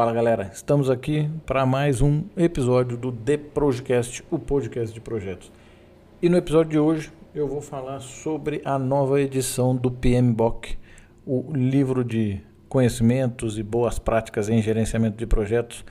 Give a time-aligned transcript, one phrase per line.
[0.00, 5.52] Fala galera, estamos aqui para mais um episódio do The Projecast, o podcast de projetos.
[6.22, 10.78] E no episódio de hoje eu vou falar sobre a nova edição do PMBOK,
[11.26, 15.84] o livro de conhecimentos e boas práticas em gerenciamento de projetos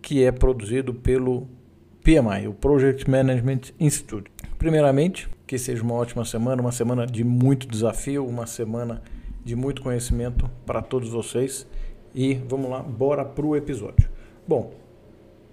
[0.00, 1.48] que é produzido pelo
[2.04, 4.30] PMI, o Project Management Institute.
[4.56, 9.02] Primeiramente, que seja uma ótima semana, uma semana de muito desafio, uma semana
[9.44, 11.66] de muito conhecimento para todos vocês.
[12.14, 14.06] E vamos lá, bora pro episódio.
[14.46, 14.74] Bom,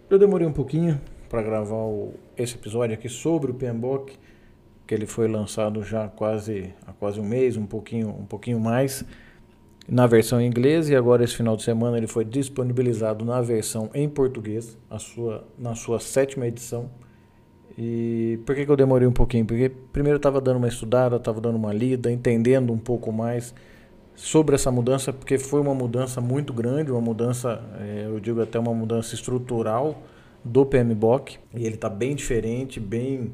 [0.09, 0.99] eu demorei um pouquinho
[1.29, 4.17] para gravar o, esse episódio aqui sobre o PMBOK,
[4.85, 9.05] que ele foi lançado já quase há quase um mês, um pouquinho, um pouquinho mais,
[9.87, 13.89] na versão em inglês e agora esse final de semana ele foi disponibilizado na versão
[13.93, 16.89] em português, a sua, na sua sétima edição.
[17.77, 19.45] E por que, que eu demorei um pouquinho?
[19.45, 23.55] Porque primeiro eu estava dando uma estudada, estava dando uma lida, entendendo um pouco mais
[24.19, 28.59] sobre essa mudança, porque foi uma mudança muito grande, uma mudança, é, eu digo até
[28.59, 30.03] uma mudança estrutural
[30.43, 33.31] do PMBOK, e ele está bem diferente, bem,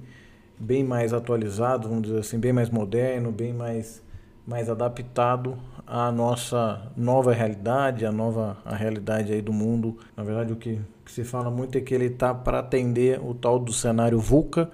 [0.59, 4.03] bem mais atualizado, vamos dizer assim, bem mais moderno, bem mais,
[4.45, 9.97] mais adaptado à nossa nova realidade, a nova a realidade aí do mundo.
[10.15, 13.33] Na verdade, o que, que se fala muito é que ele está para atender o
[13.33, 14.69] tal do cenário VUCA,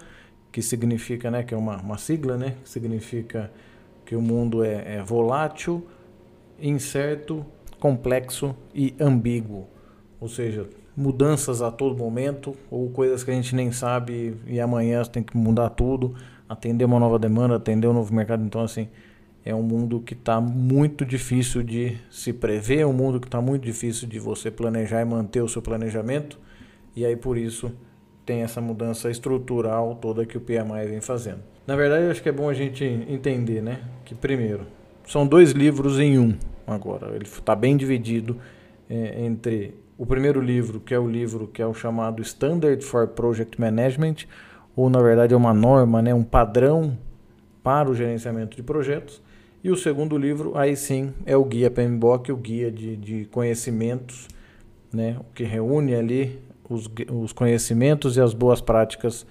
[0.51, 3.49] que significa, né, que é uma, uma sigla, né, que significa
[4.05, 5.87] que o mundo é, é volátil,
[6.61, 7.45] incerto,
[7.79, 9.67] complexo e ambíguo.
[10.19, 15.03] Ou seja, mudanças a todo momento ou coisas que a gente nem sabe e amanhã
[15.03, 16.15] tem que mudar tudo,
[16.47, 18.43] atender uma nova demanda, atender um novo mercado.
[18.43, 18.87] Então, assim,
[19.43, 23.41] é um mundo que está muito difícil de se prever, é um mundo que está
[23.41, 26.39] muito difícil de você planejar e manter o seu planejamento.
[26.95, 27.71] E aí, por isso,
[28.25, 31.39] tem essa mudança estrutural toda que o PMI vem fazendo.
[31.65, 33.81] Na verdade, acho que é bom a gente entender, né?
[34.05, 34.67] Que primeiro,
[35.11, 36.33] são dois livros em um
[36.65, 37.13] agora.
[37.13, 38.37] Ele está bem dividido
[38.89, 43.05] é, entre o primeiro livro, que é o livro que é o chamado Standard for
[43.09, 44.25] Project Management,
[44.73, 46.97] ou na verdade é uma norma, né, um padrão
[47.61, 49.21] para o gerenciamento de projetos.
[49.61, 54.29] E o segundo livro, aí sim, é o Guia PMBOK, o Guia de, de Conhecimentos,
[54.93, 56.39] né, que reúne ali
[56.69, 59.25] os, os conhecimentos e as boas práticas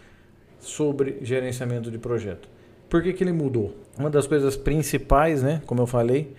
[0.59, 2.51] sobre gerenciamento de projeto.
[2.91, 3.75] Por que, que ele mudou?
[3.97, 6.34] Uma das coisas principais, né, como eu falei,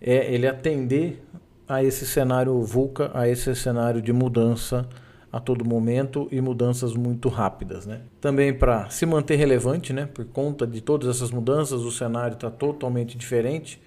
[0.00, 1.22] é ele atender
[1.68, 4.88] a esse cenário VUCA, a esse cenário de mudança
[5.32, 8.02] a todo momento e mudanças muito rápidas, né?
[8.20, 10.06] Também para se manter relevante, né?
[10.06, 13.82] Por conta de todas essas mudanças, o cenário está totalmente diferente.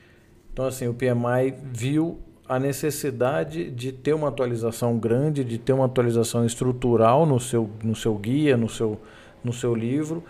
[0.53, 5.85] Então, assim, o PMI viu a necessidade de ter uma atualização grande, de ter uma
[5.85, 8.99] atualização estrutural no seu, no seu guia, no seu,
[9.43, 10.23] no seu livro.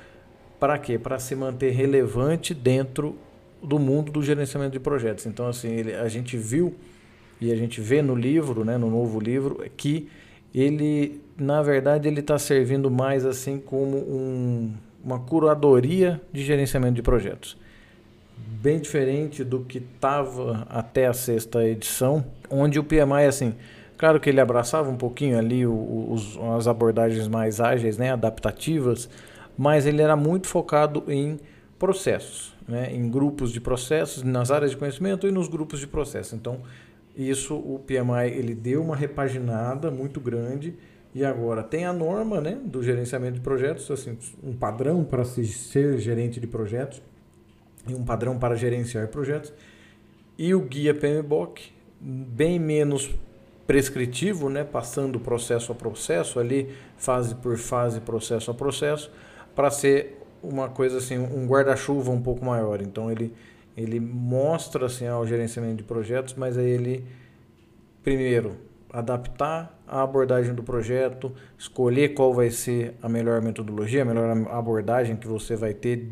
[0.59, 0.97] Para quê?
[0.97, 3.15] Para se manter relevante dentro
[3.61, 5.25] do mundo do gerenciamento de projetos.
[5.25, 6.75] Então, assim, ele, a gente viu
[7.39, 10.09] e a gente vê no livro, né, no novo livro, que
[10.53, 17.01] ele, na verdade, ele está servindo mais assim como um, uma curadoria de gerenciamento de
[17.01, 17.57] projetos.
[18.37, 23.53] Bem diferente do que estava até a sexta edição, onde o PMI, assim,
[23.97, 29.09] claro que ele abraçava um pouquinho ali os, as abordagens mais ágeis, né, adaptativas,
[29.59, 31.37] mas ele era muito focado em
[31.77, 36.33] processos né, em grupos de processos, nas áreas de conhecimento e nos grupos de processos.
[36.33, 36.61] Então,
[37.17, 40.75] isso o PMI ele deu uma repaginada muito grande
[41.13, 45.43] e agora tem a norma né, do gerenciamento de projetos, assim, um padrão para se
[45.47, 47.01] ser gerente de projetos
[47.87, 49.51] e um padrão para gerenciar projetos.
[50.37, 53.09] E o guia PMBOK, bem menos
[53.65, 59.11] prescritivo, né, passando processo a processo, ali fase por fase, processo a processo,
[59.55, 62.81] para ser uma coisa assim, um guarda-chuva um pouco maior.
[62.81, 63.33] Então ele
[63.77, 67.05] ele mostra assim o gerenciamento de projetos, mas aí ele
[68.03, 68.57] primeiro
[68.91, 75.15] adaptar a abordagem do projeto, escolher qual vai ser a melhor metodologia, a melhor abordagem
[75.15, 76.09] que você vai ter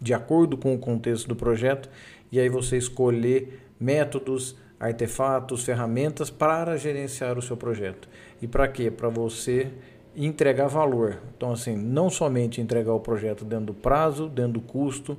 [0.00, 1.90] de acordo com o contexto do projeto,
[2.32, 8.08] e aí você escolher métodos, artefatos, ferramentas para gerenciar o seu projeto.
[8.40, 8.90] E para quê?
[8.90, 9.70] Para você
[10.16, 11.18] entregar valor.
[11.36, 15.16] Então, assim, não somente entregar o projeto dentro do prazo, dentro do custo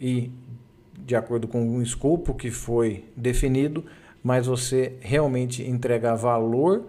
[0.00, 0.30] e
[0.98, 3.84] de acordo com o escopo que foi definido,
[4.22, 6.84] mas você realmente entregar valor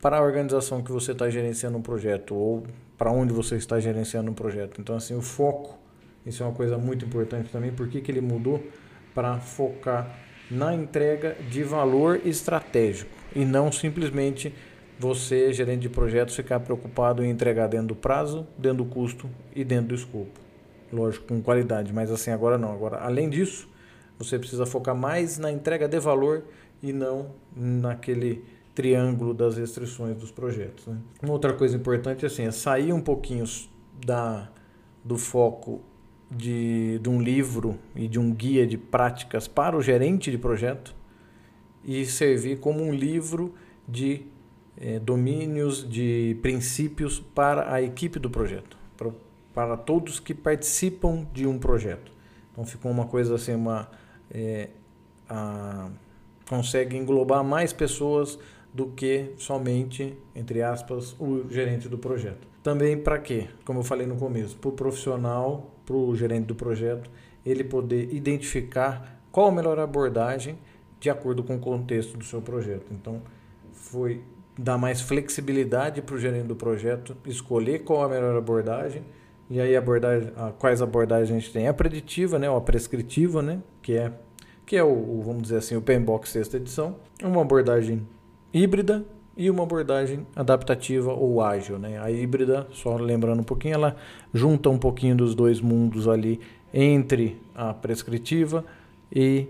[0.00, 2.64] para a organização que você está gerenciando um projeto ou
[2.96, 4.80] para onde você está gerenciando um projeto.
[4.80, 5.78] Então, assim, o foco,
[6.24, 7.72] isso é uma coisa muito importante também.
[7.72, 8.62] Por que, que ele mudou?
[9.14, 10.18] Para focar
[10.50, 14.54] na entrega de valor estratégico e não simplesmente
[14.98, 19.64] você, gerente de projetos, ficar preocupado em entregar dentro do prazo, dentro do custo e
[19.64, 20.40] dentro do escopo.
[20.92, 22.72] Lógico, com qualidade, mas assim agora não.
[22.72, 23.68] Agora, além disso,
[24.18, 26.44] você precisa focar mais na entrega de valor
[26.82, 28.44] e não naquele
[28.74, 30.86] triângulo das restrições dos projetos.
[30.86, 30.98] Né?
[31.22, 33.44] Uma outra coisa importante assim, é sair um pouquinho
[34.04, 34.50] da,
[35.04, 35.82] do foco
[36.30, 40.94] de, de um livro e de um guia de práticas para o gerente de projeto
[41.84, 43.54] e servir como um livro
[43.88, 44.26] de
[44.78, 49.10] é, domínios, de princípios para a equipe do projeto, para,
[49.54, 52.12] para todos que participam de um projeto.
[52.52, 53.88] Então ficou uma coisa assim, uma
[54.30, 54.70] é,
[55.28, 55.88] a,
[56.48, 58.38] consegue englobar mais pessoas
[58.72, 62.46] do que somente, entre aspas, o gerente do projeto.
[62.62, 63.48] Também para quê?
[63.64, 67.10] Como eu falei no começo, para o profissional, para o gerente do projeto,
[67.44, 70.58] ele poder identificar qual a melhor abordagem
[70.98, 72.86] de acordo com o contexto do seu projeto.
[72.90, 73.22] Então,
[73.72, 74.22] foi
[74.58, 79.02] dar mais flexibilidade para o gerente do projeto escolher qual a melhor abordagem
[79.48, 83.60] e aí abordagem, quais abordagens a gente tem a preditiva, né, ou a prescritiva, né,
[83.82, 84.12] que é
[84.64, 88.04] que é o, vamos dizer assim o PMBOK sexta edição, uma abordagem
[88.52, 89.04] híbrida
[89.36, 92.00] e uma abordagem adaptativa ou ágil, né?
[92.00, 93.96] A híbrida, só lembrando um pouquinho, ela
[94.34, 96.40] junta um pouquinho dos dois mundos ali
[96.74, 98.64] entre a prescritiva
[99.14, 99.46] e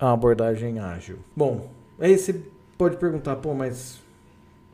[0.00, 1.18] a abordagem ágil.
[1.36, 1.68] Bom,
[2.00, 2.40] aí você
[2.76, 4.00] pode perguntar, pô, mas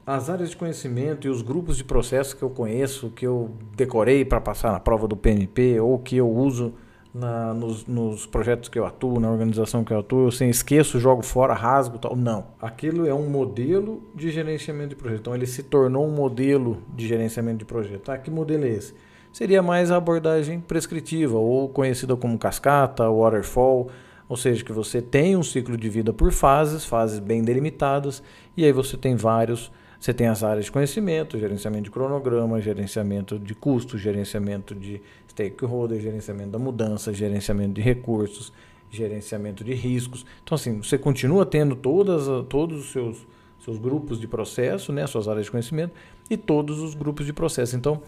[0.06, 4.25] as áreas de conhecimento e os grupos de processo que eu conheço, que eu decorei
[4.25, 6.75] para passar na prova do PMP ou que eu uso
[7.14, 10.99] na, nos, nos, projetos que eu atuo, na organização que eu atuo, eu sem esqueço,
[10.99, 12.16] jogo fora, rasgo tal.
[12.16, 12.46] Não.
[12.60, 15.20] Aquilo é um modelo de gerenciamento de projeto.
[15.20, 18.10] Então ele se tornou um modelo de gerenciamento de projeto.
[18.10, 18.94] Ah, que modelo é esse?
[19.32, 23.88] Seria mais a abordagem prescritiva, ou conhecida como cascata, waterfall,
[24.28, 28.22] ou seja, que você tem um ciclo de vida por fases, fases bem delimitadas,
[28.56, 29.70] e aí você tem vários
[30.02, 36.00] você tem as áreas de conhecimento, gerenciamento de cronograma, gerenciamento de custos, gerenciamento de stakeholder,
[36.00, 38.52] gerenciamento da mudança, gerenciamento de recursos,
[38.90, 40.26] gerenciamento de riscos.
[40.43, 43.25] Então, assim, você continua tendo todas, todos os seus,
[43.64, 45.94] seus grupos de processo, né, suas áreas de conhecimento,
[46.28, 47.76] e todos os grupos de processo.
[47.76, 48.02] Então,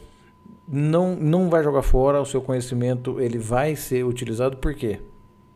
[0.67, 4.99] não, não vai jogar fora o seu conhecimento, ele vai ser utilizado por quê?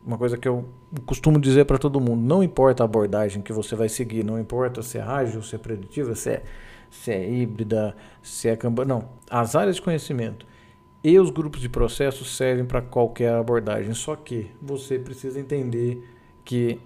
[0.04, 0.64] Uma coisa que eu
[1.04, 4.82] costumo dizer para todo mundo: não importa a abordagem que você vai seguir, não importa
[4.82, 6.42] se é ágil, se é preditiva, se é,
[6.90, 8.84] se é híbrida, se é Kanban.
[8.84, 9.08] Não.
[9.30, 10.46] As áreas de conhecimento
[11.02, 16.02] e os grupos de processos servem para qualquer abordagem, só que você precisa entender
[16.44, 16.80] que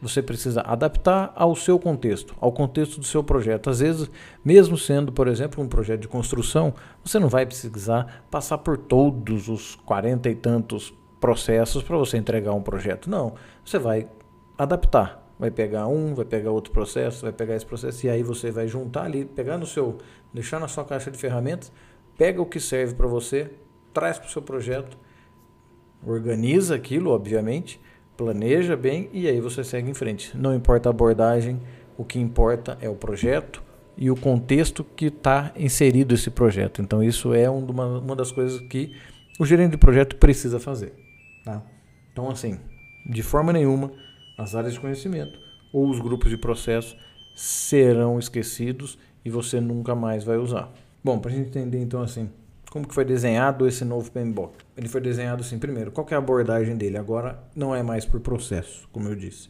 [0.00, 3.68] você precisa adaptar ao seu contexto, ao contexto do seu projeto.
[3.68, 4.10] Às vezes,
[4.42, 6.72] mesmo sendo, por exemplo, um projeto de construção,
[7.04, 12.52] você não vai precisar passar por todos os 40 e tantos processos para você entregar
[12.52, 13.10] um projeto.
[13.10, 13.34] Não,
[13.64, 14.08] você vai
[14.56, 15.20] adaptar.
[15.38, 18.68] Vai pegar um, vai pegar outro processo, vai pegar esse processo e aí você vai
[18.68, 19.96] juntar ali, pegar no seu,
[20.34, 21.72] deixar na sua caixa de ferramentas,
[22.18, 23.50] pega o que serve para você,
[23.94, 24.98] traz para o seu projeto,
[26.06, 27.80] organiza aquilo, obviamente,
[28.18, 30.36] planeja bem e aí você segue em frente.
[30.36, 31.58] Não importa a abordagem,
[31.96, 33.62] o que importa é o projeto
[33.96, 36.82] e o contexto que está inserido esse projeto.
[36.82, 38.94] Então isso é uma, das coisas que
[39.38, 40.92] o gerente de projeto precisa fazer.
[41.50, 41.62] Tá?
[42.12, 42.58] Então, assim,
[43.06, 43.90] de forma nenhuma,
[44.38, 45.38] as áreas de conhecimento
[45.72, 46.96] ou os grupos de processo
[47.34, 50.72] serão esquecidos e você nunca mais vai usar.
[51.02, 52.30] Bom, para a gente entender então assim,
[52.70, 54.58] como que foi desenhado esse novo PMBOK?
[54.76, 56.98] Ele foi desenhado assim, primeiro, qual é a abordagem dele?
[56.98, 59.48] Agora não é mais por processo, como eu disse.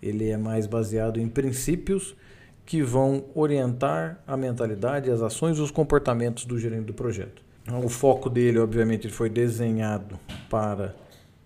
[0.00, 2.14] Ele é mais baseado em princípios
[2.64, 7.42] que vão orientar a mentalidade, as ações e os comportamentos do gerente do projeto.
[7.84, 10.94] O foco dele, obviamente, foi desenhado para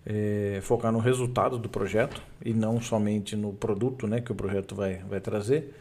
[0.05, 4.75] é, focar no resultado do projeto e não somente no produto né, que o projeto
[4.75, 5.73] vai, vai trazer.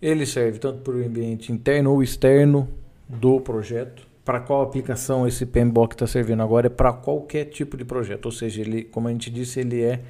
[0.00, 2.68] Ele serve tanto para o ambiente interno ou externo
[3.08, 4.06] do projeto.
[4.24, 8.26] Para qual aplicação esse PMBOK está servindo agora é para qualquer tipo de projeto.
[8.26, 10.00] Ou seja, ele, como a gente disse, ele é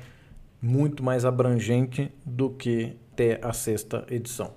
[0.61, 4.53] muito mais abrangente do que até a sexta edição.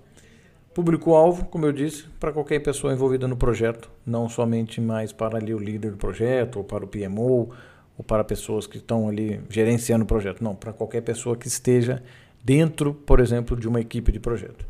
[0.74, 5.54] Público-alvo, como eu disse, para qualquer pessoa envolvida no projeto, não somente mais para ali
[5.54, 7.52] o líder do projeto ou para o PMO
[7.98, 10.44] ou para pessoas que estão ali gerenciando o projeto.
[10.44, 12.04] Não, para qualquer pessoa que esteja
[12.44, 14.66] dentro, por exemplo, de uma equipe de projeto.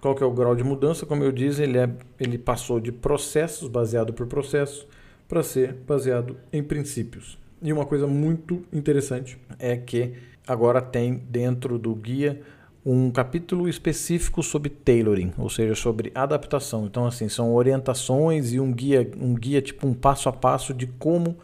[0.00, 1.04] Qual que é o grau de mudança?
[1.04, 4.86] Como eu disse, ele, é, ele passou de processos, baseado por processos,
[5.28, 7.38] para ser baseado em princípios.
[7.60, 10.14] E uma coisa muito interessante é que
[10.46, 12.40] agora tem dentro do guia
[12.84, 16.86] um capítulo específico sobre tailoring, ou seja, sobre adaptação.
[16.86, 20.86] Então, assim, são orientações e um guia, um guia tipo um passo a passo de
[20.86, 21.36] como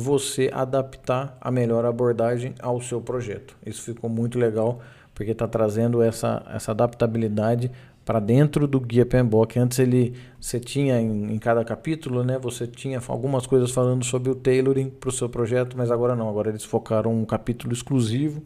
[0.00, 3.56] você adaptar a melhor abordagem ao seu projeto.
[3.64, 4.80] Isso ficou muito legal
[5.14, 7.70] porque está trazendo essa, essa adaptabilidade
[8.04, 9.58] para dentro do guia PMBOK.
[9.58, 14.30] Antes ele você tinha em, em, cada capítulo, né, você tinha algumas coisas falando sobre
[14.30, 16.28] o tailoring para o seu projeto, mas agora não.
[16.28, 18.42] Agora eles focaram um capítulo exclusivo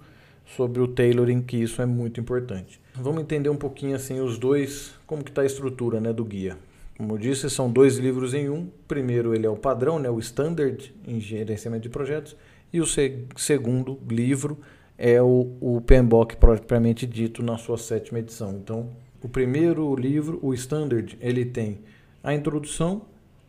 [0.57, 2.81] sobre o tailoring, que isso é muito importante.
[2.95, 6.57] Vamos entender um pouquinho assim os dois, como que está a estrutura né, do guia.
[6.97, 8.69] Como eu disse, são dois livros em um.
[8.87, 12.37] Primeiro ele é o padrão, né, o standard em gerenciamento de projetos,
[12.73, 14.59] e o seg segundo livro
[14.97, 18.53] é o, o PMBOK propriamente dito na sua sétima edição.
[18.53, 21.81] Então, o primeiro livro, o standard, ele tem
[22.23, 23.03] a introdução,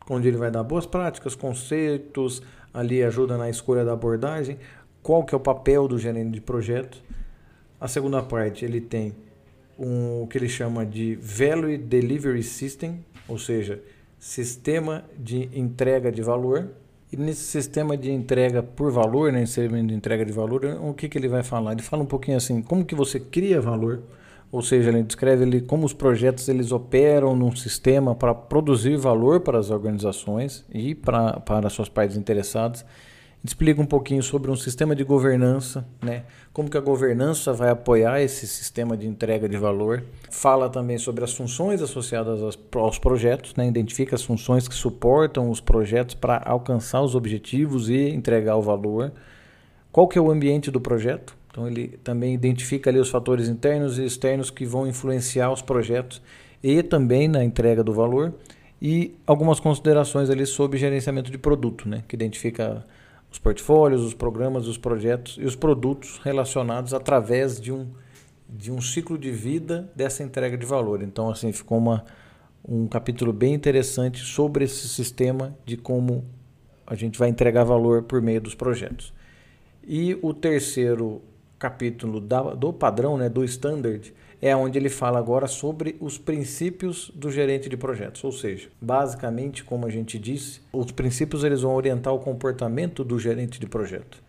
[0.10, 2.42] onde ele vai dar boas práticas, conceitos,
[2.74, 4.58] ali ajuda na escolha da abordagem,
[5.04, 6.98] qual que é o papel do gerente de projeto.
[7.80, 9.14] A segunda parte, ele tem
[9.78, 13.82] um, o que ele chama de Value Delivery System, ou seja,
[14.20, 16.70] sistema de entrega de valor.
[17.12, 21.08] E nesse sistema de entrega por valor, né, sistema de entrega de valor, o que,
[21.08, 21.74] que ele vai falar?
[21.74, 24.02] Ele fala um pouquinho assim, como que você cria valor,
[24.52, 29.42] ou seja, ele descreve ele, como os projetos eles operam num sistema para produzir valor
[29.42, 32.86] para as organizações e para, para as suas partes interessadas
[33.50, 36.24] explica um pouquinho sobre um sistema de governança, né?
[36.52, 40.04] Como que a governança vai apoiar esse sistema de entrega de valor.
[40.32, 42.42] Fala também sobre as funções associadas
[42.74, 43.68] aos projetos, né?
[43.68, 49.12] Identifica as funções que suportam os projetos para alcançar os objetivos e entregar o valor.
[49.92, 51.36] Qual que é o ambiente do projeto?
[51.52, 56.22] Então ele também identifica ali os fatores internos e externos que vão influenciar os projetos
[56.62, 58.34] e também na entrega do valor
[58.82, 62.04] e algumas considerações ali sobre gerenciamento de produto, né?
[62.08, 62.86] Que identifica
[63.36, 67.88] os portfólios, os programas, os projetos e os produtos relacionados através de um,
[68.48, 71.04] de um ciclo de vida dessa entrega de valor.
[71.04, 72.06] Então, assim, ficou uma,
[72.66, 76.24] um capítulo bem interessante sobre esse sistema de como
[76.88, 79.14] a gente vai entregar valor por meio dos projetos.
[79.86, 81.22] E o terceiro
[81.60, 87.12] capítulo da, do padrão, né, do standard, é onde ele fala agora sobre os princípios
[87.16, 91.74] do gerente de projetos, ou seja, basicamente, como a gente disse, os princípios eles vão
[91.74, 94.22] orientar o comportamento do gerente de projeto.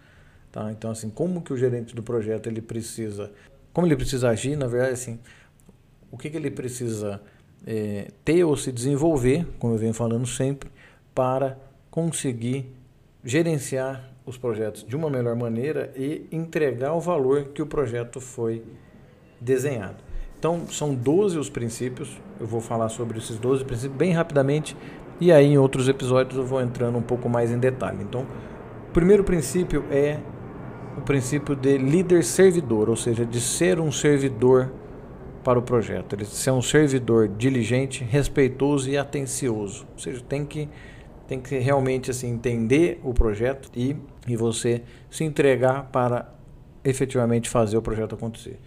[0.52, 0.70] Tá?
[0.72, 3.32] Então, assim, como que o gerente do projeto ele precisa,
[3.72, 5.18] como ele precisa agir, na verdade, assim,
[6.10, 7.20] o que, que ele precisa
[7.66, 10.70] é, ter ou se desenvolver, como eu venho falando sempre,
[11.14, 11.58] para
[11.90, 12.72] conseguir
[13.24, 18.62] gerenciar os projetos de uma melhor maneira e entregar o valor que o projeto foi
[19.40, 19.96] desenhado.
[20.38, 22.20] Então, são 12 os princípios.
[22.38, 24.76] Eu vou falar sobre esses 12 princípios bem rapidamente
[25.18, 28.02] e aí em outros episódios eu vou entrando um pouco mais em detalhe.
[28.02, 28.26] Então,
[28.88, 30.18] o primeiro princípio é
[30.96, 34.72] o princípio de líder servidor, ou seja, de ser um servidor
[35.44, 39.86] para o projeto, ele ser um servidor diligente, respeitoso e atencioso.
[39.92, 40.68] Ou seja, tem que
[41.26, 43.96] tem que realmente assim entender o projeto e,
[44.28, 46.32] e você se entregar para
[46.84, 48.60] efetivamente fazer o projeto acontecer.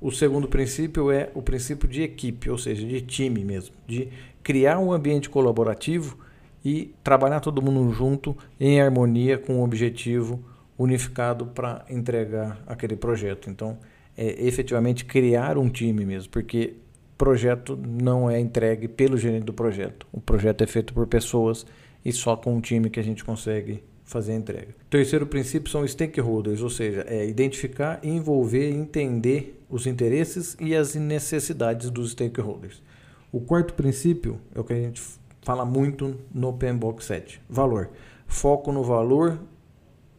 [0.00, 4.08] O segundo princípio é o princípio de equipe, ou seja, de time mesmo, de
[4.42, 6.16] criar um ambiente colaborativo
[6.64, 10.42] e trabalhar todo mundo junto em harmonia com um objetivo
[10.78, 13.50] unificado para entregar aquele projeto.
[13.50, 13.78] Então,
[14.16, 16.74] é efetivamente criar um time mesmo, porque
[17.20, 20.06] projeto não é entregue pelo gerente do projeto.
[20.10, 21.66] O projeto é feito por pessoas
[22.02, 24.74] e só com um time que a gente consegue fazer a entrega.
[24.90, 31.90] Terceiro princípio são stakeholders, ou seja, é identificar, envolver entender os interesses e as necessidades
[31.90, 32.82] dos stakeholders.
[33.30, 35.00] O quarto princípio é o que a gente
[35.42, 37.88] fala muito no PMBOK 7, valor.
[38.26, 39.38] Foco no valor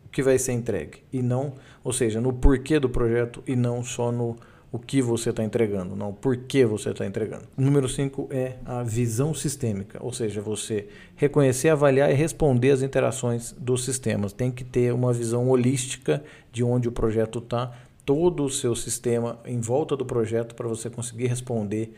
[0.09, 4.09] que vai ser entregue e não, ou seja, no porquê do projeto e não só
[4.09, 4.37] no
[4.71, 7.43] o que você está entregando, não por que você está entregando.
[7.57, 13.51] Número 5 é a visão sistêmica, ou seja, você reconhecer, avaliar e responder às interações
[13.51, 14.31] dos sistemas.
[14.31, 17.73] Tem que ter uma visão holística de onde o projeto está,
[18.05, 21.93] todo o seu sistema em volta do projeto para você conseguir responder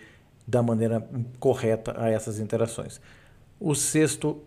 [0.46, 1.08] da maneira
[1.40, 3.00] correta a essas interações.
[3.60, 4.42] O sexto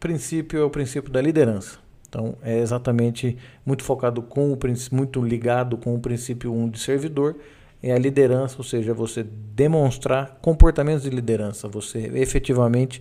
[0.00, 1.78] princípio é o princípio da liderança.
[2.08, 4.58] Então, é exatamente muito focado com o
[4.92, 7.36] muito ligado com o princípio 1 um de servidor,
[7.82, 13.00] é a liderança, ou seja, você demonstrar comportamentos de liderança, você efetivamente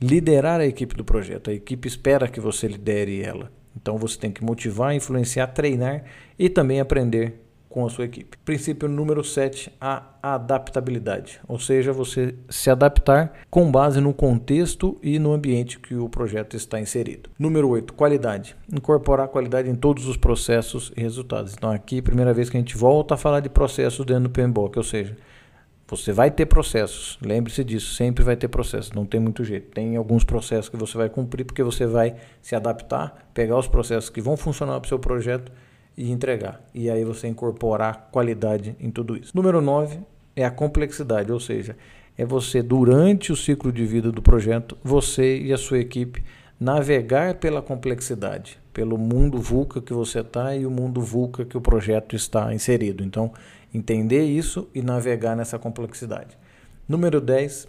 [0.00, 1.50] liderar a equipe do projeto.
[1.50, 3.52] A equipe espera que você lidere ela.
[3.76, 6.04] Então você tem que motivar, influenciar, treinar
[6.38, 7.43] e também aprender
[7.74, 8.38] com a sua equipe.
[8.44, 15.18] Princípio número 7, a adaptabilidade, ou seja, você se adaptar com base no contexto e
[15.18, 17.28] no ambiente que o projeto está inserido.
[17.36, 18.54] Número 8, qualidade.
[18.72, 21.52] Incorporar qualidade em todos os processos e resultados.
[21.54, 24.78] Então aqui, primeira vez que a gente volta a falar de processos dentro do PMBOK,
[24.78, 25.16] ou seja,
[25.88, 29.72] você vai ter processos, lembre-se disso, sempre vai ter processos, não tem muito jeito.
[29.72, 34.10] Tem alguns processos que você vai cumprir porque você vai se adaptar, pegar os processos
[34.10, 35.50] que vão funcionar para o seu projeto
[35.96, 36.60] e entregar.
[36.74, 39.32] E aí você incorporar qualidade em tudo isso.
[39.34, 39.98] Número 9
[40.36, 41.76] é a complexidade, ou seja,
[42.16, 46.24] é você durante o ciclo de vida do projeto, você e a sua equipe
[46.58, 51.60] navegar pela complexidade, pelo mundo VUCA que você está e o mundo VUCA que o
[51.60, 53.04] projeto está inserido.
[53.04, 53.32] Então,
[53.72, 56.38] entender isso e navegar nessa complexidade.
[56.88, 57.68] Número 10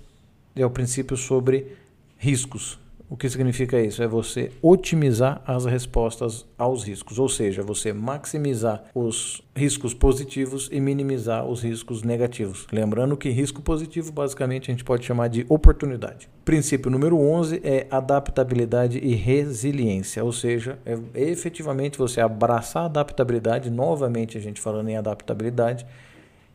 [0.55, 1.75] é o princípio sobre
[2.17, 2.79] riscos.
[3.07, 4.01] O que significa isso?
[4.01, 10.79] É você otimizar as respostas aos riscos, ou seja, você maximizar os riscos positivos e
[10.79, 12.65] minimizar os riscos negativos.
[12.71, 16.27] Lembrando que risco positivo, basicamente, a gente pode chamar de oportunidade.
[16.43, 23.69] Princípio número 11 é adaptabilidade e resiliência, ou seja, é efetivamente você abraçar a adaptabilidade,
[23.69, 25.85] novamente a gente falando em adaptabilidade,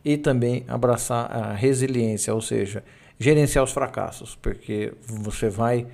[0.03, 2.83] e também abraçar a resiliência, ou seja,
[3.17, 5.85] gerenciar os fracassos, porque você vai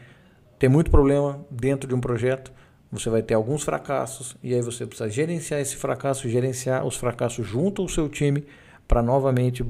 [0.58, 2.52] ter muito problema dentro de um projeto,
[2.92, 7.46] você vai ter alguns fracassos e aí você precisa gerenciar esse fracasso, gerenciar os fracassos
[7.46, 8.46] junto ao seu time
[8.88, 9.66] para novamente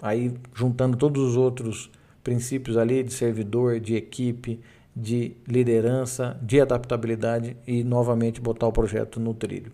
[0.00, 1.90] aí juntando todos os outros
[2.24, 4.60] princípios ali de servidor, de equipe,
[4.94, 9.72] de liderança, de adaptabilidade e novamente botar o projeto no trilho.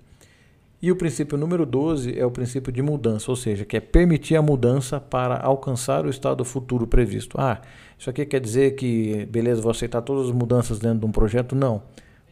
[0.80, 4.36] E o princípio número 12 é o princípio de mudança, ou seja, que é permitir
[4.36, 7.36] a mudança para alcançar o estado futuro previsto.
[7.40, 7.60] Ah,
[7.98, 11.56] isso aqui quer dizer que, beleza, vou aceitar todas as mudanças dentro de um projeto?
[11.56, 11.82] Não.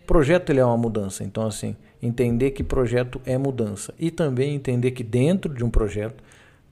[0.06, 4.92] Projeto ele é uma mudança, então assim, entender que projeto é mudança e também entender
[4.92, 6.22] que dentro de um projeto,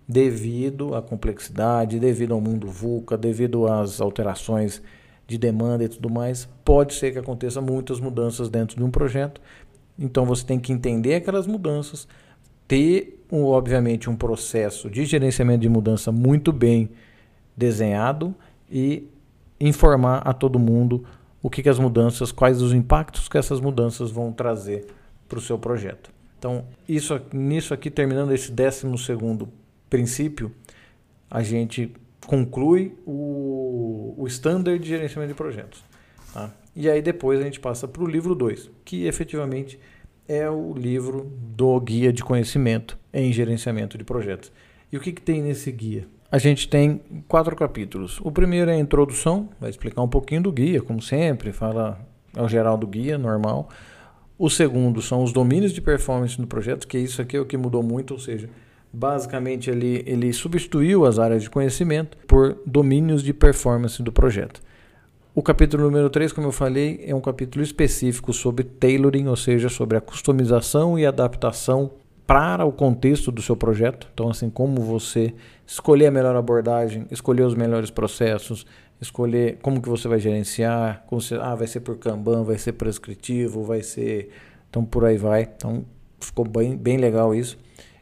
[0.06, 4.80] devido à complexidade, devido ao mundo VUCA, devido às alterações
[5.26, 9.40] de demanda e tudo mais, pode ser que aconteça muitas mudanças dentro de um projeto
[9.98, 12.08] então você tem que entender aquelas mudanças,
[12.66, 16.90] ter, um, obviamente, um processo de gerenciamento de mudança muito bem
[17.56, 18.34] desenhado
[18.70, 19.08] e
[19.60, 21.04] informar a todo mundo
[21.42, 24.86] o que, que as mudanças, quais os impactos que essas mudanças vão trazer
[25.28, 26.10] para o seu projeto.
[26.38, 29.48] Então, isso, nisso aqui, terminando esse 12 segundo
[29.88, 30.52] princípio,
[31.30, 31.92] a gente
[32.26, 35.84] conclui o, o standard de gerenciamento de projetos.
[36.34, 36.50] Tá?
[36.74, 39.78] E aí depois a gente passa para o livro 2, que efetivamente
[40.28, 44.50] é o livro do guia de conhecimento em gerenciamento de projetos.
[44.90, 46.09] E o que, que tem nesse guia?
[46.32, 48.20] A gente tem quatro capítulos.
[48.20, 52.00] O primeiro é a introdução, vai explicar um pouquinho do guia, como sempre, fala
[52.37, 53.68] ao geral do guia, normal.
[54.37, 57.56] O segundo são os domínios de performance do projeto, que isso aqui é o que
[57.56, 58.50] mudou muito, ou seja,
[58.92, 64.61] basicamente ele, ele substituiu as áreas de conhecimento por domínios de performance do projeto.
[65.37, 69.68] O capítulo número 3, como eu falei, é um capítulo específico sobre tailoring, ou seja,
[69.68, 71.90] sobre a customização e adaptação
[72.25, 74.07] para o contexto do seu projeto.
[74.14, 75.35] Então, assim, como você
[75.66, 78.64] escolher a melhor abordagem, escolher os melhores processos,
[79.01, 82.75] escolher como que você vai gerenciar, como você, ah, vai ser por Kanban, vai ser
[82.75, 84.31] prescritivo, vai ser...
[84.70, 85.51] Então, por aí vai.
[85.57, 85.85] Então,
[86.20, 87.59] ficou bem, bem legal isso.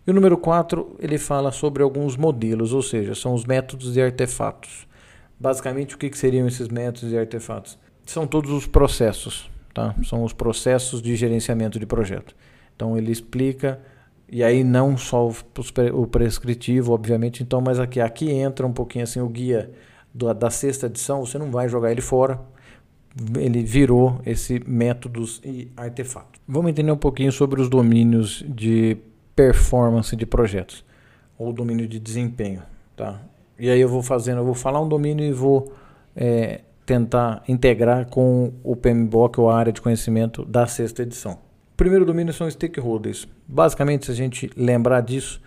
[0.06, 4.02] E o número 4, ele fala sobre alguns modelos, ou seja, são os métodos e
[4.02, 4.86] artefatos.
[5.42, 7.76] Basicamente, o que, que seriam esses métodos e artefatos?
[8.06, 9.92] São todos os processos, tá?
[10.04, 12.32] São os processos de gerenciamento de projeto.
[12.76, 13.80] Então, ele explica,
[14.28, 15.28] e aí não só
[15.92, 19.72] o prescritivo, obviamente, então, mas aqui, aqui entra um pouquinho assim o guia
[20.14, 22.40] do, da sexta edição, você não vai jogar ele fora,
[23.36, 26.40] ele virou esse métodos e artefatos.
[26.46, 28.96] Vamos entender um pouquinho sobre os domínios de
[29.34, 30.84] performance de projetos,
[31.36, 32.62] ou domínio de desempenho,
[32.96, 33.20] tá?
[33.62, 35.72] E aí eu vou fazendo, eu vou falar um domínio e vou
[36.16, 41.34] é, tentar integrar com o PMBOK ou a área de conhecimento da sexta edição.
[41.34, 43.28] O primeiro domínio são stakeholders.
[43.46, 45.40] Basicamente, se a gente lembrar disso,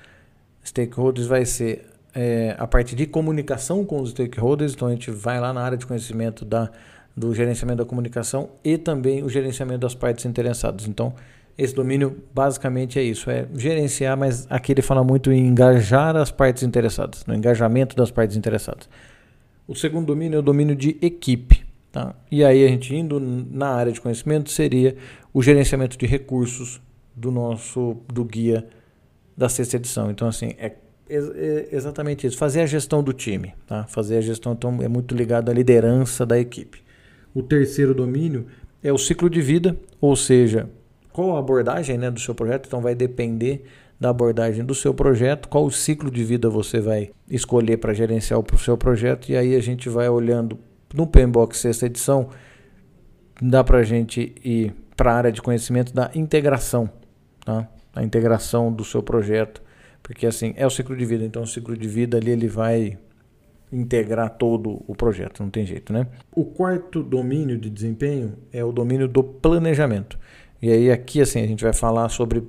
[0.63, 4.73] stakeholders vai ser é, a parte de comunicação com os stakeholders.
[4.73, 6.71] Então a gente vai lá na área de conhecimento da,
[7.17, 10.87] do gerenciamento da comunicação e também o gerenciamento das partes interessadas.
[10.87, 11.13] Então,
[11.57, 16.29] esse domínio basicamente é isso, é gerenciar, mas aqui ele fala muito em engajar as
[16.29, 18.89] partes interessadas, no engajamento das partes interessadas.
[19.67, 21.65] O segundo domínio é o domínio de equipe.
[21.95, 22.13] Tá?
[22.29, 24.97] E aí a gente indo na área de conhecimento seria
[25.33, 26.81] o gerenciamento de recursos
[27.15, 28.67] do nosso do guia
[29.37, 30.11] da sexta edição.
[30.11, 30.73] Então assim, é,
[31.09, 33.85] é exatamente isso, fazer a gestão do time, tá?
[33.85, 36.83] Fazer a gestão então é muito ligado à liderança da equipe.
[37.33, 38.45] O terceiro domínio
[38.83, 40.69] é o ciclo de vida, ou seja,
[41.15, 43.63] qual a abordagem né, do seu projeto, então vai depender
[43.97, 48.37] da abordagem do seu projeto, qual o ciclo de vida você vai escolher para gerenciar
[48.37, 50.59] o seu projeto, e aí a gente vai olhando
[50.93, 52.27] no PMBOK sexta edição,
[53.41, 56.89] dá para a gente ir para a área de conhecimento da integração,
[57.45, 57.65] tá?
[57.95, 59.61] a integração do seu projeto,
[60.03, 62.97] porque assim, é o ciclo de vida, então o ciclo de vida ali ele vai
[63.71, 66.07] integrar todo o projeto, não tem jeito, né?
[66.31, 70.19] O quarto domínio de desempenho é o domínio do planejamento.
[70.61, 72.43] E aí aqui assim a gente vai falar sobre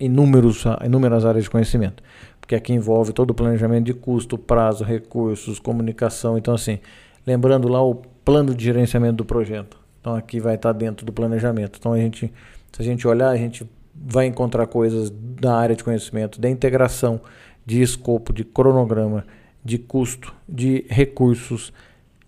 [0.00, 2.02] inúmeros, inúmeras áreas de conhecimento,
[2.40, 6.36] porque aqui envolve todo o planejamento de custo, prazo, recursos, comunicação.
[6.36, 6.78] Então assim,
[7.26, 9.78] lembrando lá o plano de gerenciamento do projeto.
[10.00, 11.78] Então aqui vai estar dentro do planejamento.
[11.78, 12.32] Então a gente,
[12.72, 17.20] se a gente olhar, a gente vai encontrar coisas da área de conhecimento, da integração,
[17.64, 19.24] de escopo, de cronograma,
[19.64, 21.72] de custo, de recursos,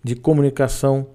[0.03, 1.07] de comunicação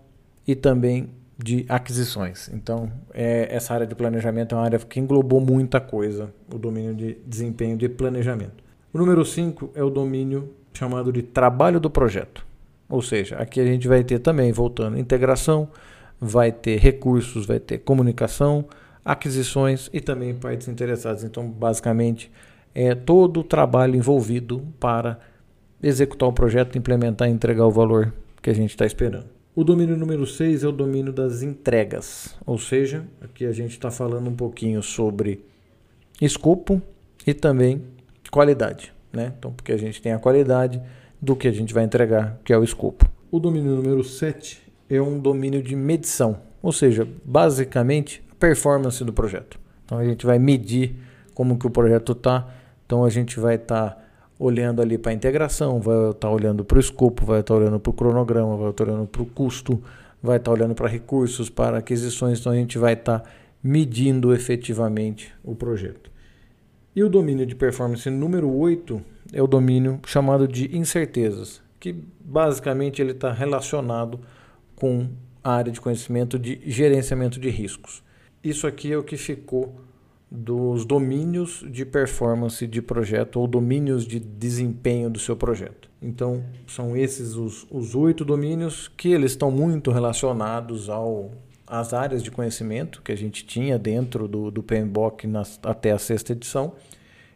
[0.46, 1.08] e também
[1.38, 2.50] de aquisições.
[2.52, 6.94] Então, é, essa área de planejamento é uma área que englobou muita coisa, o domínio
[6.94, 8.62] de desempenho de planejamento.
[8.92, 12.46] O número 5 é o domínio chamado de trabalho do projeto.
[12.88, 15.68] Ou seja, aqui a gente vai ter também, voltando, integração,
[16.20, 18.66] vai ter recursos, vai ter comunicação,
[19.04, 21.24] aquisições e também partes interessadas.
[21.24, 22.30] Então, basicamente,
[22.74, 25.18] é todo o trabalho envolvido para
[25.82, 29.41] executar o projeto, implementar e entregar o valor que a gente está esperando.
[29.54, 33.90] O domínio número 6 é o domínio das entregas, ou seja, aqui a gente está
[33.90, 35.44] falando um pouquinho sobre
[36.18, 36.80] escopo
[37.26, 37.82] e também
[38.30, 39.34] qualidade, né?
[39.38, 40.80] Então, porque a gente tem a qualidade
[41.20, 43.04] do que a gente vai entregar, que é o escopo.
[43.30, 49.12] O domínio número 7 é um domínio de medição, ou seja, basicamente a performance do
[49.12, 49.60] projeto.
[49.84, 50.96] Então a gente vai medir
[51.34, 52.48] como que o projeto está,
[52.86, 54.01] então a gente vai estar tá
[54.42, 57.60] olhando ali para a integração, vai estar tá olhando para o escopo, vai estar tá
[57.60, 59.80] olhando para o cronograma, vai estar tá olhando para o custo,
[60.20, 63.22] vai estar olhando para recursos, para aquisições, então a gente vai estar
[63.62, 66.10] medindo efetivamente o projeto.
[66.94, 69.00] E o domínio de performance número 8
[69.32, 74.18] é o domínio chamado de incertezas, que basicamente ele está relacionado
[74.74, 75.08] com
[75.42, 78.02] a área de conhecimento de gerenciamento de riscos.
[78.42, 79.80] Isso aqui é o que ficou
[80.34, 85.90] dos domínios de performance de projeto ou domínios de desempenho do seu projeto.
[86.00, 91.30] Então, são esses os, os oito domínios que eles estão muito relacionados ao
[91.66, 95.98] às áreas de conhecimento que a gente tinha dentro do, do PMBOK nas, até a
[95.98, 96.72] sexta edição,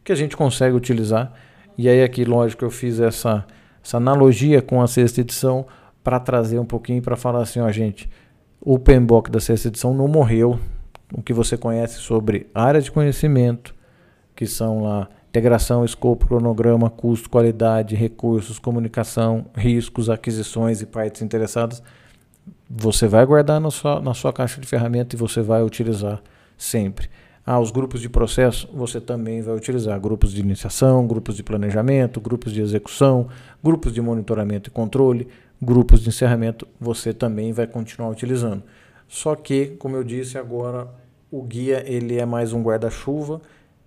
[0.03, 1.33] que a gente consegue utilizar.
[1.77, 3.47] E aí aqui, lógico, eu fiz essa,
[3.83, 5.67] essa analogia com a sexta edição
[6.03, 8.11] para trazer um pouquinho para falar assim, ó, gente,
[8.61, 10.59] o PMBOK da sexta edição não morreu,
[11.12, 13.75] o que você conhece sobre áreas de conhecimento,
[14.35, 21.83] que são lá integração, escopo, cronograma, custo, qualidade, recursos, comunicação, riscos, aquisições e partes interessadas,
[22.69, 26.23] você vai guardar na sua, na sua caixa de ferramenta e você vai utilizar
[26.57, 27.09] sempre.
[27.45, 30.01] Ah, os grupos de processo você também vai utilizar.
[30.01, 33.29] Grupos de iniciação, grupos de planejamento, grupos de execução,
[33.62, 35.29] grupos de monitoramento e controle,
[35.62, 38.64] grupos de encerramento você também vai continuar utilizando.
[39.09, 40.88] Só que, como eu disse agora,
[41.31, 43.40] o guia ele é mais um guarda-chuva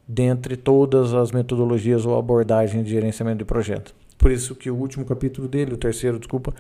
[0.08, 3.94] dentre todas as metodologias ou abordagens de gerenciamento de projeto.
[4.18, 6.54] Por isso que o último capítulo dele, o terceiro, desculpa,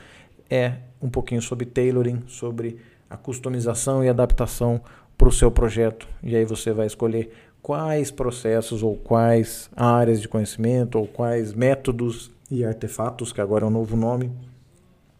[0.49, 2.77] é um pouquinho sobre tailoring, sobre
[3.09, 4.81] a customização e adaptação
[5.17, 6.07] para o seu projeto.
[6.23, 12.31] E aí você vai escolher quais processos ou quais áreas de conhecimento ou quais métodos
[12.49, 14.31] e artefatos, que agora é um novo nome,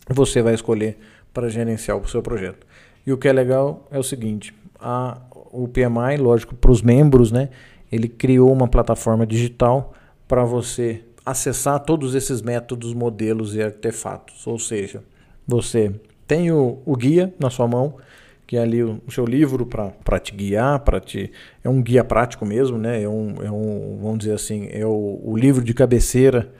[0.07, 0.97] você vai escolher
[1.33, 2.65] para gerenciar o seu projeto.
[3.05, 5.19] E o que é legal é o seguinte: a,
[5.51, 7.49] o PMI, lógico, para os membros, né,
[7.91, 9.93] ele criou uma plataforma digital
[10.27, 14.45] para você acessar todos esses métodos, modelos e artefatos.
[14.47, 15.03] Ou seja,
[15.47, 15.93] você
[16.27, 17.95] tem o, o guia na sua mão,
[18.45, 21.31] que é ali o, o seu livro para te guiar, para te
[21.63, 23.03] é um guia prático mesmo, né?
[23.03, 26.51] É um, é um vamos dizer assim, é o, o livro de cabeceira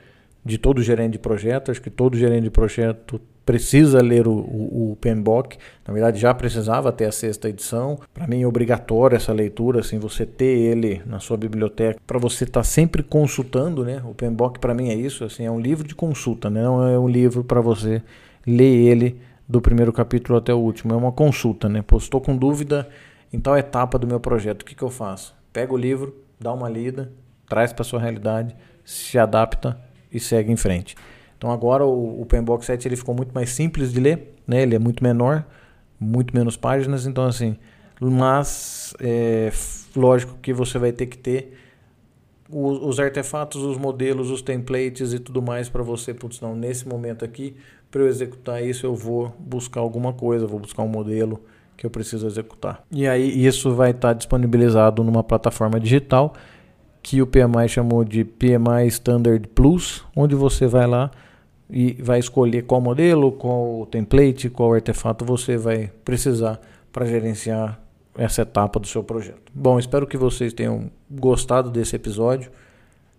[0.44, 1.70] de todo gerente de projeto.
[1.70, 5.58] Acho que todo gerente de projeto precisa ler o, o, o PMBOK.
[5.86, 7.98] Na verdade, já precisava ter a sexta edição.
[8.14, 12.44] Para mim é obrigatório essa leitura, assim, você ter ele na sua biblioteca, para você
[12.44, 14.02] estar tá sempre consultando, né?
[14.04, 16.62] O PMBOK para mim é isso, assim, é um livro de consulta, né?
[16.62, 18.02] não é um livro para você
[18.46, 21.82] ler ele do primeiro capítulo até o último, é uma consulta, né?
[21.82, 22.88] Pô, estou com dúvida
[23.32, 25.34] em tal etapa do meu projeto, o que, que eu faço?
[25.52, 27.10] Pega o livro, dá uma lida,
[27.48, 29.76] traz para sua realidade, se adapta
[30.12, 30.94] e segue em frente.
[31.36, 34.62] Então agora o, o PMBOK 7 ele ficou muito mais simples de ler, né?
[34.62, 35.44] Ele é muito menor,
[35.98, 37.56] muito menos páginas, então assim,
[38.00, 39.50] mas é,
[39.94, 41.56] lógico que você vai ter que ter
[42.50, 46.88] os, os, artefatos, os modelos, os templates e tudo mais para você, putz, não, nesse
[46.88, 47.56] momento aqui,
[47.90, 51.42] para eu executar isso, eu vou buscar alguma coisa, vou buscar um modelo
[51.76, 52.84] que eu preciso executar.
[52.90, 56.34] E aí isso vai estar tá disponibilizado numa plataforma digital
[57.02, 61.10] que o PMI chamou de PMI Standard Plus, onde você vai lá
[61.68, 66.60] e vai escolher qual modelo, qual template, qual artefato você vai precisar
[66.92, 67.80] para gerenciar
[68.18, 69.50] essa etapa do seu projeto.
[69.54, 72.50] Bom, espero que vocês tenham gostado desse episódio.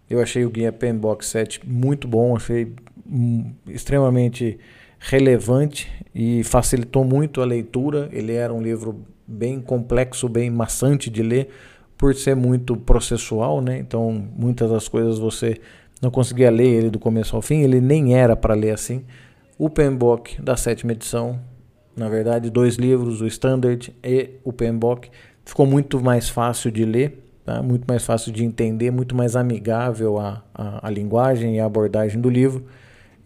[0.10, 2.74] Eu achei o guia PMBOK 7 muito bom, achei
[3.10, 4.60] hum, extremamente
[5.00, 8.10] relevante e facilitou muito a leitura.
[8.12, 11.50] Ele era um livro bem complexo, bem maçante de ler,
[12.02, 13.80] por ser muito processual, né?
[13.80, 15.62] Então, muitas das coisas você
[16.02, 19.06] não conseguia ler ele do começo ao fim, ele nem era para ler assim.
[19.58, 21.40] O PMBOK da sétima edição
[21.96, 25.10] na verdade, dois livros, o Standard e o PMBOK.
[25.46, 27.62] Ficou muito mais fácil de ler, tá?
[27.62, 32.22] muito mais fácil de entender, muito mais amigável a, a, a linguagem e a abordagem
[32.22, 32.66] do livro.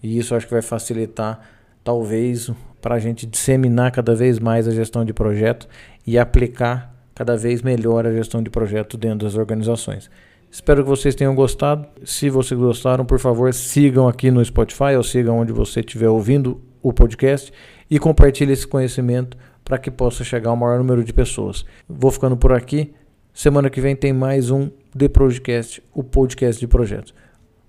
[0.01, 1.39] E isso acho que vai facilitar,
[1.83, 2.49] talvez,
[2.81, 5.67] para a gente disseminar cada vez mais a gestão de projeto
[6.05, 10.11] e aplicar cada vez melhor a gestão de projeto dentro das organizações.
[10.51, 11.87] Espero que vocês tenham gostado.
[12.03, 16.61] Se vocês gostaram, por favor, sigam aqui no Spotify ou sigam onde você estiver ouvindo
[16.83, 17.51] o podcast
[17.89, 21.65] e compartilhe esse conhecimento para que possa chegar ao maior número de pessoas.
[21.89, 22.93] Vou ficando por aqui.
[23.33, 27.13] Semana que vem tem mais um The Projecast, o podcast de projetos.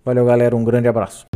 [0.04, 0.54] Valeu, galera.
[0.54, 1.35] Um grande abraço.